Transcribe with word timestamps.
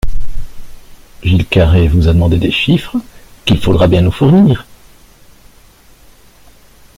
Gilles 1.21 1.45
Carrez 1.45 1.87
vous 1.87 2.07
a 2.07 2.13
demandé 2.13 2.39
des 2.39 2.49
chiffres, 2.49 2.97
qu’il 3.45 3.59
faudra 3.61 3.87
bien 3.87 4.01
nous 4.01 4.09
fournir. 4.09 4.65